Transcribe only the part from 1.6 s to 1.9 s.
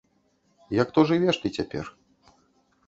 цяпер?